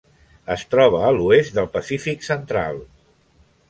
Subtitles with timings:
[0.55, 2.85] Es troba a l'oest del Pacífic central: